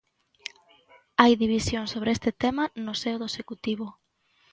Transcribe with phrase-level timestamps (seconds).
[1.21, 3.87] Hai división sobre este tema no seo do Executivo.